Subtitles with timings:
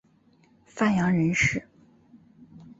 [0.65, 1.67] 范阳人氏。